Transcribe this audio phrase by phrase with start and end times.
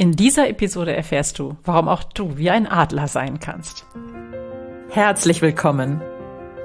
[0.00, 3.84] In dieser Episode erfährst du, warum auch du wie ein Adler sein kannst.
[4.90, 6.00] Herzlich willkommen.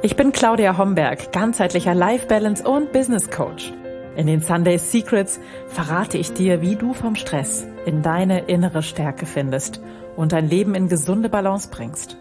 [0.04, 3.74] Ich bin Claudia Homberg, ganzheitlicher Life Balance und Business Coach.
[4.16, 9.26] In den Sunday Secrets verrate ich dir, wie du vom Stress in deine innere Stärke
[9.26, 9.82] findest
[10.16, 12.18] und dein Leben in gesunde Balance bringst.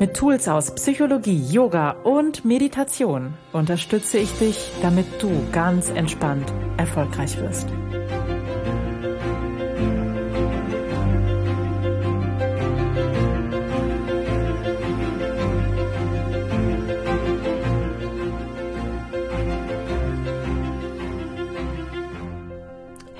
[0.00, 7.38] Mit Tools aus Psychologie, Yoga und Meditation unterstütze ich dich, damit du ganz entspannt erfolgreich
[7.38, 7.68] wirst.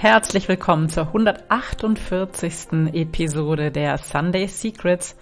[0.03, 2.93] Herzlich willkommen zur 148.
[2.93, 5.15] Episode der Sunday Secrets,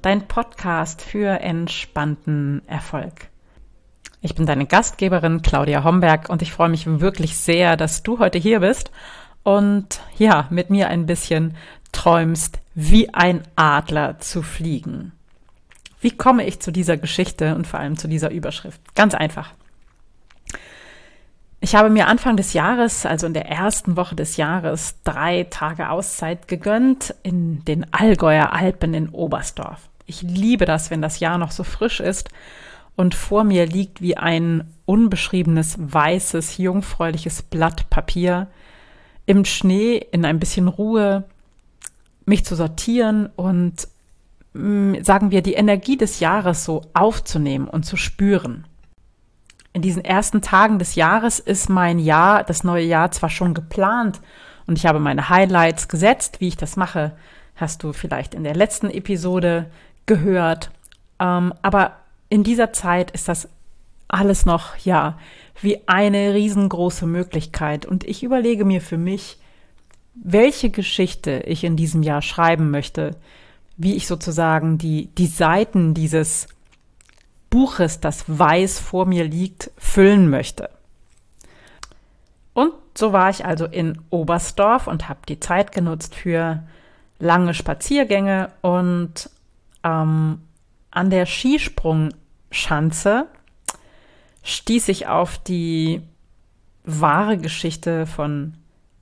[0.00, 3.30] dein Podcast für entspannten Erfolg.
[4.20, 8.38] Ich bin deine Gastgeberin Claudia Homberg und ich freue mich wirklich sehr, dass du heute
[8.38, 8.92] hier bist
[9.42, 11.56] und ja, mit mir ein bisschen
[11.90, 15.10] träumst, wie ein Adler zu fliegen.
[16.00, 18.80] Wie komme ich zu dieser Geschichte und vor allem zu dieser Überschrift?
[18.94, 19.50] Ganz einfach.
[21.60, 25.90] Ich habe mir Anfang des Jahres, also in der ersten Woche des Jahres, drei Tage
[25.90, 29.88] Auszeit gegönnt in den Allgäuer Alpen in Oberstdorf.
[30.06, 32.28] Ich liebe das, wenn das Jahr noch so frisch ist
[32.94, 38.46] und vor mir liegt wie ein unbeschriebenes, weißes, jungfräuliches Blatt Papier
[39.26, 41.24] im Schnee in ein bisschen Ruhe,
[42.24, 43.88] mich zu sortieren und
[44.54, 48.64] mm, sagen wir, die Energie des Jahres so aufzunehmen und zu spüren
[49.72, 54.20] in diesen ersten Tagen des Jahres ist mein Jahr, das neue Jahr zwar schon geplant
[54.66, 57.12] und ich habe meine Highlights gesetzt, wie ich das mache,
[57.56, 59.70] hast du vielleicht in der letzten Episode
[60.06, 60.70] gehört.
[61.18, 61.96] Ähm, aber
[62.28, 63.48] in dieser Zeit ist das
[64.08, 65.18] alles noch, ja,
[65.60, 67.86] wie eine riesengroße Möglichkeit.
[67.86, 69.38] Und ich überlege mir für mich,
[70.14, 73.16] welche Geschichte ich in diesem Jahr schreiben möchte,
[73.76, 76.48] wie ich sozusagen die, die Seiten dieses
[77.50, 80.70] Buches, das weiß vor mir liegt, füllen möchte.
[82.52, 86.62] Und so war ich also in Oberstdorf und habe die Zeit genutzt für
[87.18, 89.30] lange Spaziergänge und
[89.84, 90.40] ähm,
[90.90, 93.26] an der Skisprungschanze
[94.42, 96.02] stieß ich auf die
[96.84, 98.54] wahre Geschichte von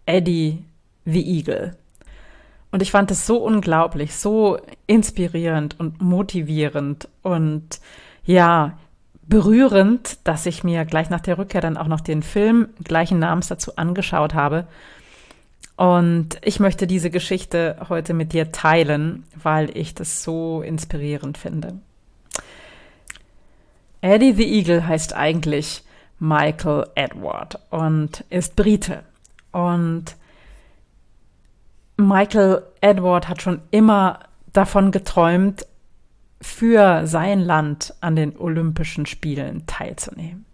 [0.05, 0.65] Eddie
[1.05, 1.77] the Eagle.
[2.73, 7.81] Und ich fand es so unglaublich, so inspirierend und motivierend und
[8.27, 8.77] ja,
[9.23, 13.49] berührend, dass ich mir gleich nach der Rückkehr dann auch noch den Film gleichen Namens
[13.49, 14.67] dazu angeschaut habe.
[15.77, 21.79] Und ich möchte diese Geschichte heute mit dir teilen, weil ich das so inspirierend finde.
[24.01, 25.83] Eddie the Eagle heißt eigentlich
[26.19, 29.03] Michael Edward und ist Brite.
[29.53, 30.17] Und
[31.97, 34.21] Michael Edward hat schon immer
[34.53, 35.67] davon geträumt,
[36.41, 40.45] für sein Land an den Olympischen Spielen teilzunehmen.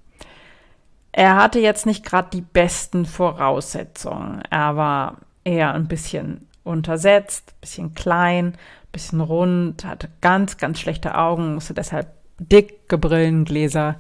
[1.12, 4.42] Er hatte jetzt nicht gerade die besten Voraussetzungen.
[4.48, 8.56] Er war eher ein bisschen untersetzt, bisschen klein,
[8.92, 13.96] bisschen rund, hatte ganz, ganz schlechte Augen, musste deshalb dicke Brillengläser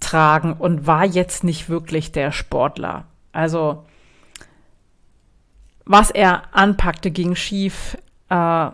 [0.00, 3.04] tragen und war jetzt nicht wirklich der Sportler.
[3.32, 3.84] Also
[5.84, 7.96] was er anpackte, ging schief.
[8.28, 8.70] Äh,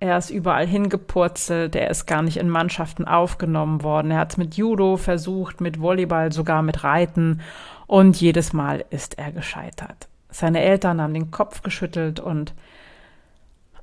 [0.00, 4.12] er ist überall hingepurzelt, er ist gar nicht in Mannschaften aufgenommen worden.
[4.12, 7.40] Er hat es mit Judo versucht, mit Volleyball, sogar mit Reiten
[7.86, 10.08] und jedes Mal ist er gescheitert.
[10.30, 12.54] Seine Eltern haben den Kopf geschüttelt und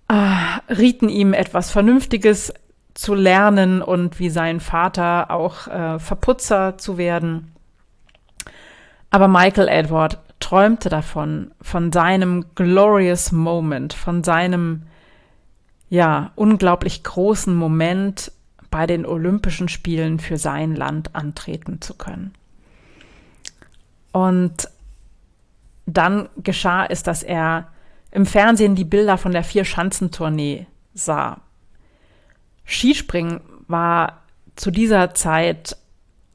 [0.08, 2.54] äh, rieten ihm etwas Vernünftiges
[2.94, 7.52] zu lernen und wie sein Vater auch äh, Verputzer zu werden.
[9.10, 14.84] Aber Michael Edward träumte davon, von seinem glorious Moment, von seinem
[15.90, 18.32] ja, unglaublich großen Moment
[18.72, 22.34] bei den Olympischen Spielen für sein Land antreten zu können.
[24.12, 24.70] Und
[25.86, 27.68] dann geschah es, dass er
[28.12, 31.42] im Fernsehen die Bilder von der Vier-Schanzentournee sah.
[32.66, 34.22] Skispringen war
[34.56, 35.78] zu dieser Zeit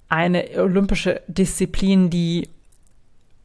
[0.08, 2.48] eine olympische Disziplin, die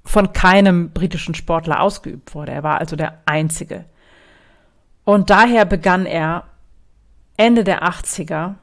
[0.03, 2.51] von keinem britischen Sportler ausgeübt wurde.
[2.51, 3.85] Er war also der Einzige.
[5.05, 6.43] Und daher begann er
[7.37, 8.55] Ende der 80er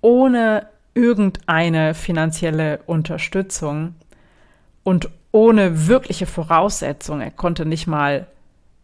[0.00, 3.94] ohne irgendeine finanzielle Unterstützung
[4.82, 8.26] und ohne wirkliche Voraussetzung, er konnte nicht mal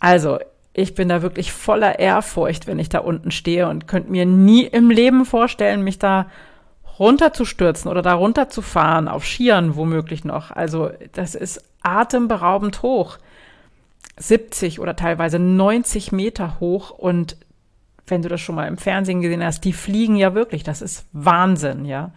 [0.00, 0.38] Also,
[0.78, 4.64] ich bin da wirklich voller Ehrfurcht, wenn ich da unten stehe und könnte mir nie
[4.64, 6.26] im Leben vorstellen, mich da
[6.98, 10.50] runterzustürzen oder da runterzufahren, auf Skiern womöglich noch.
[10.50, 13.16] Also, das ist atemberaubend hoch.
[14.18, 17.38] 70 oder teilweise 90 Meter hoch und
[18.06, 20.62] wenn du das schon mal im Fernsehen gesehen hast, die fliegen ja wirklich.
[20.62, 22.12] Das ist Wahnsinn, ja.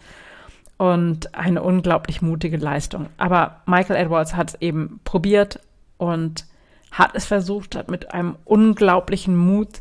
[0.78, 3.08] Und eine unglaublich mutige Leistung.
[3.18, 5.62] Aber Michael Edwards hat es eben probiert
[5.98, 6.46] und
[6.92, 9.80] hat es versucht, hat mit einem unglaublichen Mut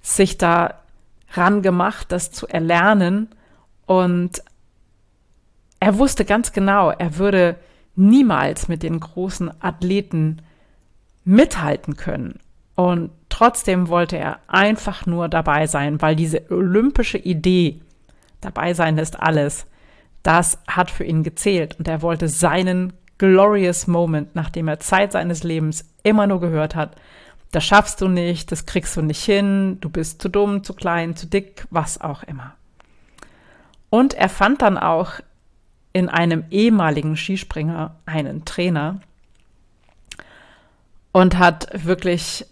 [0.00, 0.74] sich da
[1.32, 3.28] ran gemacht, das zu erlernen.
[3.86, 4.42] Und
[5.78, 7.56] er wusste ganz genau, er würde
[7.96, 10.42] niemals mit den großen Athleten
[11.24, 12.38] mithalten können.
[12.74, 17.80] Und trotzdem wollte er einfach nur dabei sein, weil diese olympische Idee,
[18.40, 19.66] dabei sein ist alles,
[20.22, 21.76] das hat für ihn gezählt.
[21.78, 26.96] Und er wollte seinen glorious Moment, nachdem er Zeit seines Lebens immer nur gehört hat,
[27.52, 31.14] das schaffst du nicht, das kriegst du nicht hin, du bist zu dumm, zu klein,
[31.14, 32.54] zu dick, was auch immer.
[33.90, 35.20] Und er fand dann auch
[35.92, 39.00] in einem ehemaligen Skispringer einen Trainer,
[41.12, 42.46] und hat wirklich,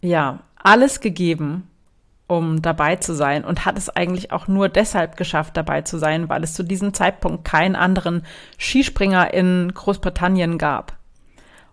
[0.00, 1.68] ja, alles gegeben,
[2.26, 6.28] um dabei zu sein und hat es eigentlich auch nur deshalb geschafft, dabei zu sein,
[6.28, 8.24] weil es zu diesem Zeitpunkt keinen anderen
[8.58, 10.96] Skispringer in Großbritannien gab.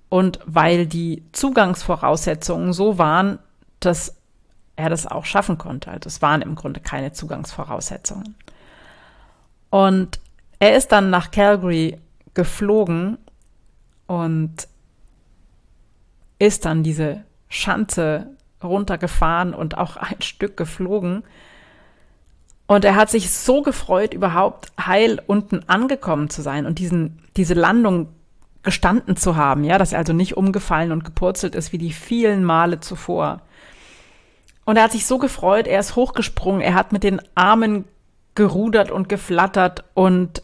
[0.09, 3.39] Und weil die Zugangsvoraussetzungen so waren,
[3.80, 4.18] dass
[4.75, 5.89] er das auch schaffen konnte.
[5.89, 8.36] Also es waren im Grunde keine Zugangsvoraussetzungen.
[9.69, 10.19] Und
[10.59, 11.98] er ist dann nach Calgary
[12.33, 13.18] geflogen
[14.07, 14.68] und
[16.39, 21.23] ist dann diese Schanze runtergefahren und auch ein Stück geflogen.
[22.67, 27.53] Und er hat sich so gefreut, überhaupt heil unten angekommen zu sein und diesen, diese
[27.53, 28.07] Landung
[28.63, 32.43] gestanden zu haben, ja, dass er also nicht umgefallen und gepurzelt ist wie die vielen
[32.43, 33.41] Male zuvor.
[34.63, 37.85] Und er hat sich so gefreut, er ist hochgesprungen, er hat mit den Armen
[38.35, 40.43] gerudert und geflattert und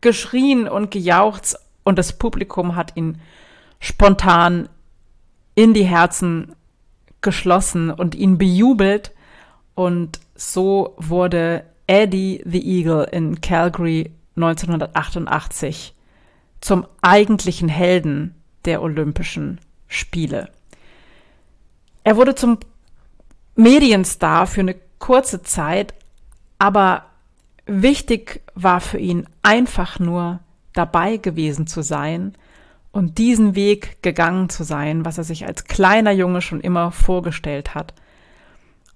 [0.00, 3.20] geschrien und gejauchzt und das Publikum hat ihn
[3.78, 4.68] spontan
[5.54, 6.54] in die Herzen
[7.20, 9.12] geschlossen und ihn bejubelt.
[9.74, 15.94] Und so wurde Eddie the Eagle in Calgary 1988
[16.60, 18.34] zum eigentlichen Helden
[18.64, 20.50] der Olympischen Spiele.
[22.04, 22.58] Er wurde zum
[23.56, 25.94] Medienstar für eine kurze Zeit,
[26.58, 27.06] aber
[27.66, 30.40] wichtig war für ihn einfach nur
[30.72, 32.36] dabei gewesen zu sein
[32.92, 37.74] und diesen Weg gegangen zu sein, was er sich als kleiner Junge schon immer vorgestellt
[37.74, 37.94] hat.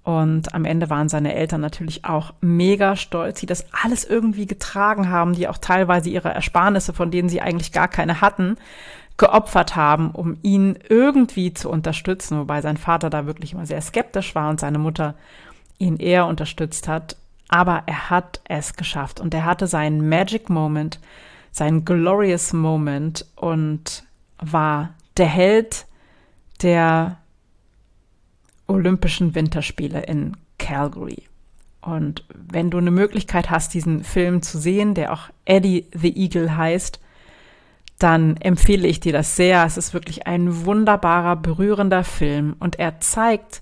[0.03, 5.09] Und am Ende waren seine Eltern natürlich auch mega stolz, die das alles irgendwie getragen
[5.09, 8.57] haben, die auch teilweise ihre Ersparnisse, von denen sie eigentlich gar keine hatten,
[9.17, 14.35] geopfert haben, um ihn irgendwie zu unterstützen, wobei sein Vater da wirklich immer sehr skeptisch
[14.35, 15.15] war und seine Mutter
[15.79, 17.15] ihn eher unterstützt hat.
[17.47, 20.99] Aber er hat es geschafft und er hatte seinen Magic Moment,
[21.55, 24.03] sein glorious Moment und
[24.39, 25.85] war der Held
[26.61, 27.17] der
[28.67, 31.23] Olympischen Winterspiele in Calgary.
[31.79, 36.57] Und wenn du eine Möglichkeit hast, diesen Film zu sehen, der auch Eddie the Eagle
[36.57, 36.99] heißt,
[37.99, 39.63] dann empfehle ich dir das sehr.
[39.63, 43.61] Es ist wirklich ein wunderbarer, berührender Film und er zeigt,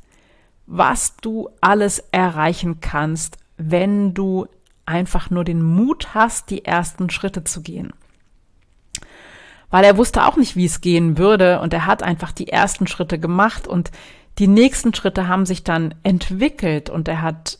[0.66, 4.48] was du alles erreichen kannst, wenn du
[4.86, 7.94] einfach nur den Mut hast, die ersten Schritte zu gehen.
[9.70, 12.88] Weil er wusste auch nicht, wie es gehen würde und er hat einfach die ersten
[12.88, 13.92] Schritte gemacht und
[14.40, 17.60] die nächsten Schritte haben sich dann entwickelt und er hat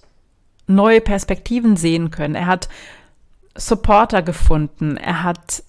[0.68, 2.36] neue Perspektiven sehen können.
[2.36, 2.70] Er hat
[3.56, 4.98] Supporter gefunden.
[4.98, 5.64] Er hat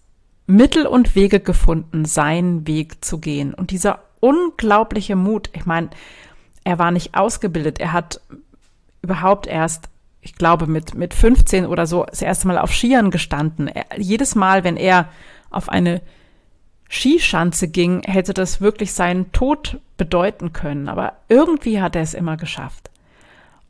[0.47, 3.55] Mittel und Wege gefunden, seinen Weg zu gehen.
[3.55, 5.91] Und dieser unglaubliche Mut, ich meine,
[6.65, 7.81] er war nicht ausgebildet.
[7.81, 8.21] Er hat
[9.03, 9.91] überhaupt erst
[10.25, 13.69] ich glaube, mit, mit 15 oder so das erste Mal auf Skiern gestanden.
[13.69, 15.09] Er, jedes Mal, wenn er
[15.51, 16.01] auf eine
[16.89, 20.89] Skischanze ging, hätte das wirklich seinen Tod bedeuten können.
[20.89, 22.91] Aber irgendwie hat er es immer geschafft.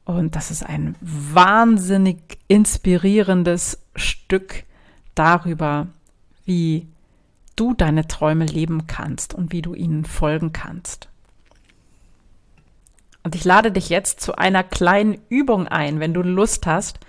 [0.04, 4.64] Und das ist ein wahnsinnig inspirierendes Stück
[5.14, 5.88] darüber,
[6.44, 6.86] wie
[7.56, 11.08] du deine Träume leben kannst und wie du ihnen folgen kannst.
[13.24, 17.00] Und ich lade dich jetzt zu einer kleinen Übung ein, wenn du Lust hast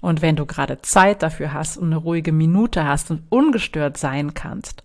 [0.00, 4.32] und wenn du gerade Zeit dafür hast und eine ruhige Minute hast und ungestört sein
[4.34, 4.82] kannst.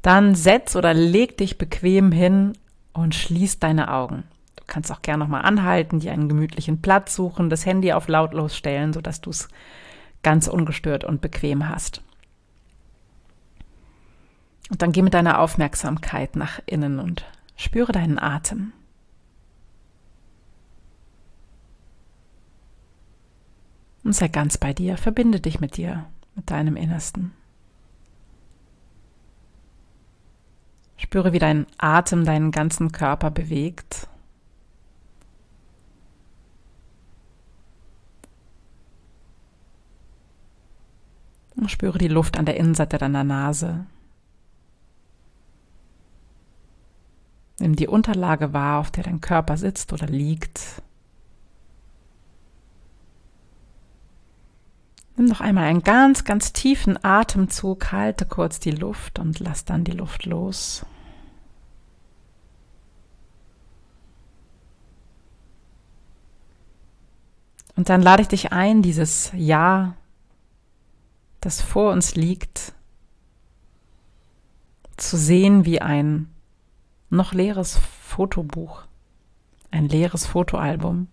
[0.00, 2.54] Dann setz oder leg dich bequem hin
[2.94, 4.24] und schließ deine Augen.
[4.56, 8.56] Du kannst auch gerne nochmal anhalten, dir einen gemütlichen Platz suchen, das Handy auf lautlos
[8.56, 9.48] stellen, sodass du es
[10.22, 12.02] ganz ungestört und bequem hast.
[14.70, 17.24] Und dann geh mit deiner Aufmerksamkeit nach innen und
[17.56, 18.72] spüre deinen Atem.
[24.06, 27.32] Und sei ganz bei dir, verbinde dich mit dir, mit deinem Innersten.
[30.96, 34.06] Spüre, wie dein Atem deinen ganzen Körper bewegt.
[41.56, 43.86] Und spüre die Luft an der Innenseite deiner Nase.
[47.58, 50.80] Nimm die Unterlage wahr, auf der dein Körper sitzt oder liegt.
[55.16, 59.82] Nimm noch einmal einen ganz, ganz tiefen Atemzug, halte kurz die Luft und lass dann
[59.82, 60.84] die Luft los.
[67.76, 69.96] Und dann lade ich dich ein, dieses Jahr,
[71.40, 72.72] das vor uns liegt,
[74.96, 76.28] zu sehen wie ein
[77.10, 78.84] noch leeres Fotobuch,
[79.70, 81.08] ein leeres Fotoalbum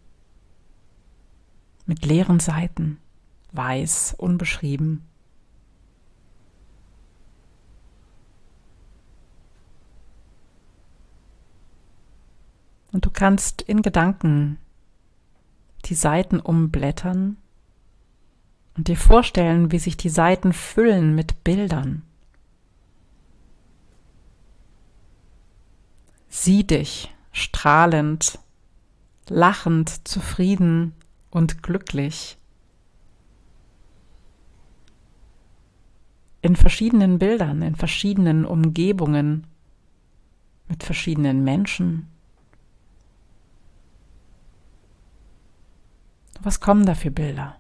[1.86, 2.98] mit leeren Seiten,
[3.54, 5.08] weiß, unbeschrieben.
[12.92, 14.60] Und du kannst in Gedanken
[15.86, 17.38] die Seiten umblättern
[18.78, 22.04] und dir vorstellen, wie sich die Seiten füllen mit Bildern.
[26.30, 28.40] Sieh dich strahlend,
[29.28, 30.94] lachend, zufrieden
[31.30, 32.38] und glücklich.
[36.44, 39.48] In verschiedenen Bildern, in verschiedenen Umgebungen,
[40.68, 42.10] mit verschiedenen Menschen.
[46.42, 47.56] Was kommen da für Bilder?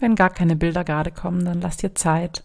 [0.00, 2.42] Wenn gar keine Bilder gerade kommen, dann lass dir Zeit.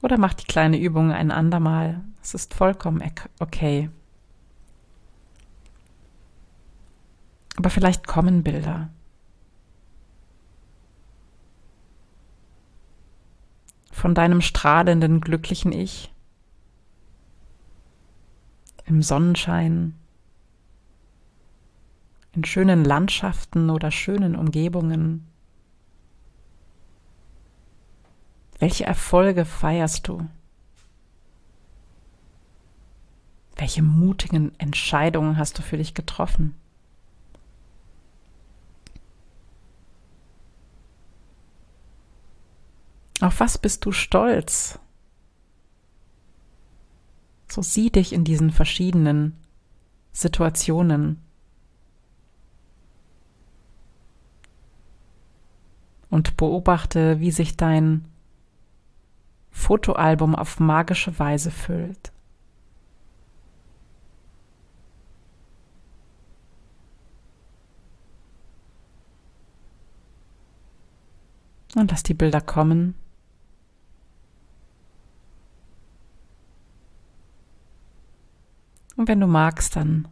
[0.00, 2.00] Oder mach die kleine Übung ein andermal.
[2.22, 3.02] Es ist vollkommen
[3.38, 3.90] okay.
[7.56, 8.90] Aber vielleicht kommen Bilder.
[13.90, 16.12] Von deinem strahlenden, glücklichen Ich.
[18.86, 19.94] Im Sonnenschein
[22.32, 25.26] in schönen Landschaften oder schönen Umgebungen?
[28.58, 30.28] Welche Erfolge feierst du?
[33.56, 36.54] Welche mutigen Entscheidungen hast du für dich getroffen?
[43.30, 44.80] Auf was bist du stolz?
[47.46, 49.36] So sieh dich in diesen verschiedenen
[50.10, 51.22] Situationen.
[56.08, 58.04] und beobachte, wie sich dein
[59.52, 62.10] Fotoalbum auf magische Weise füllt.
[71.76, 72.96] Und lass die Bilder kommen.
[79.10, 80.06] Wenn du magst, dann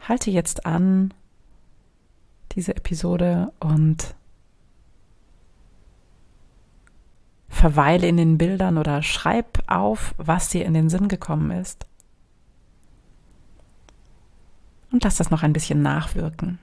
[0.00, 1.14] halte jetzt an
[2.50, 4.16] diese Episode und
[7.48, 11.86] verweile in den Bildern oder schreib auf, was dir in den Sinn gekommen ist.
[14.90, 16.58] Und lass das noch ein bisschen nachwirken.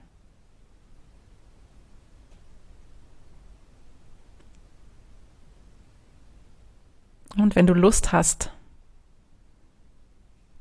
[7.38, 8.51] Und wenn du Lust hast,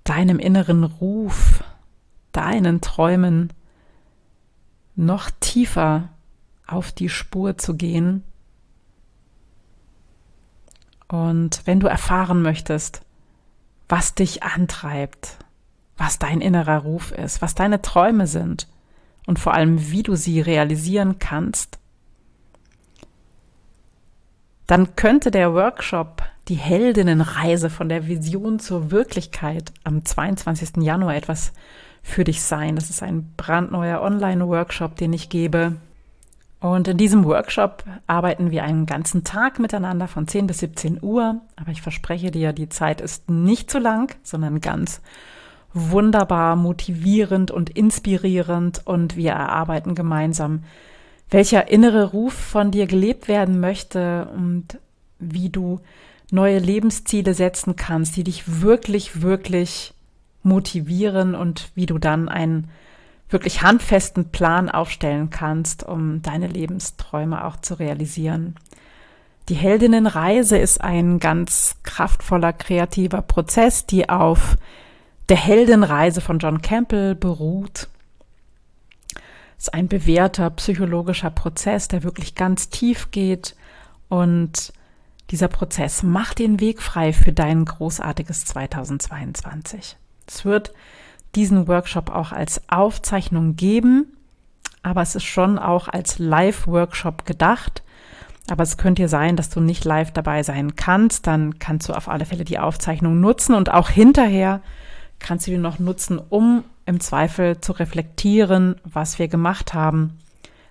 [0.04, 1.64] deinem inneren Ruf,
[2.32, 3.52] deinen Träumen
[4.96, 6.10] noch tiefer
[6.66, 8.22] auf die Spur zu gehen,
[11.14, 13.02] und wenn du erfahren möchtest,
[13.88, 15.38] was dich antreibt,
[15.96, 18.66] was dein innerer Ruf ist, was deine Träume sind
[19.26, 21.78] und vor allem, wie du sie realisieren kannst,
[24.66, 30.82] dann könnte der Workshop die Heldinnenreise von der Vision zur Wirklichkeit am 22.
[30.82, 31.52] Januar etwas
[32.02, 32.76] für dich sein.
[32.76, 35.76] Das ist ein brandneuer Online-Workshop, den ich gebe.
[36.60, 41.40] Und in diesem Workshop arbeiten wir einen ganzen Tag miteinander von 10 bis 17 Uhr.
[41.56, 45.00] Aber ich verspreche dir, die Zeit ist nicht zu lang, sondern ganz
[45.72, 48.82] wunderbar, motivierend und inspirierend.
[48.84, 50.64] Und wir erarbeiten gemeinsam,
[51.30, 54.78] welcher innere Ruf von dir gelebt werden möchte und
[55.18, 55.80] wie du
[56.30, 59.94] neue Lebensziele setzen kannst, die dich wirklich, wirklich
[60.42, 62.70] motivieren und wie du dann einen
[63.28, 68.56] wirklich handfesten Plan aufstellen kannst, um deine Lebensträume auch zu realisieren.
[69.48, 74.56] Die Heldinnenreise ist ein ganz kraftvoller, kreativer Prozess, die auf
[75.28, 77.88] der Heldenreise von John Campbell beruht.
[79.58, 83.54] Es ist ein bewährter psychologischer Prozess, der wirklich ganz tief geht
[84.08, 84.72] und
[85.34, 89.96] dieser Prozess macht den Weg frei für dein großartiges 2022.
[90.28, 90.72] Es wird
[91.34, 94.16] diesen Workshop auch als Aufzeichnung geben,
[94.84, 97.82] aber es ist schon auch als Live-Workshop gedacht.
[98.48, 101.26] Aber es könnte ja sein, dass du nicht live dabei sein kannst.
[101.26, 104.60] Dann kannst du auf alle Fälle die Aufzeichnung nutzen und auch hinterher
[105.18, 110.16] kannst du die noch nutzen, um im Zweifel zu reflektieren, was wir gemacht haben.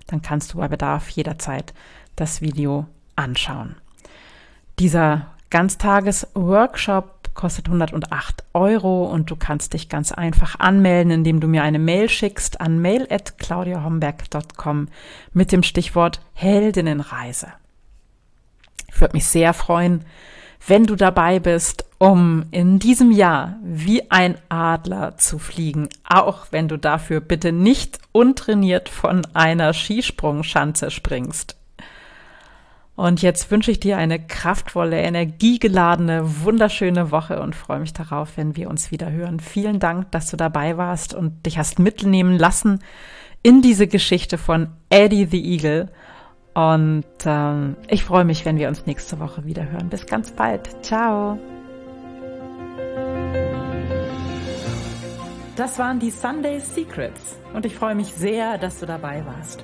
[0.07, 1.73] Dann kannst du bei Bedarf jederzeit
[2.15, 2.85] das Video
[3.17, 3.75] anschauen.
[4.79, 11.63] Dieser Ganztages-Workshop kostet 108 Euro und du kannst dich ganz einfach anmelden, indem du mir
[11.63, 14.89] eine Mail schickst an mail.claudiahomberg.com
[15.33, 17.47] mit dem Stichwort Heldinnenreise.
[18.87, 20.05] Ich würde mich sehr freuen,
[20.67, 26.67] wenn du dabei bist, um in diesem Jahr wie ein Adler zu fliegen, auch wenn
[26.67, 31.57] du dafür bitte nicht untrainiert von einer Skisprungschanze springst.
[32.95, 38.55] Und jetzt wünsche ich dir eine kraftvolle, energiegeladene, wunderschöne Woche und freue mich darauf, wenn
[38.55, 39.39] wir uns wieder hören.
[39.39, 42.79] Vielen Dank, dass du dabei warst und dich hast mitnehmen lassen
[43.41, 45.91] in diese Geschichte von Eddie the Eagle.
[46.53, 49.89] Und ähm, ich freue mich, wenn wir uns nächste Woche wieder hören.
[49.89, 50.69] Bis ganz bald.
[50.85, 51.39] Ciao.
[55.55, 59.63] Das waren die Sunday Secrets und ich freue mich sehr, dass du dabei warst.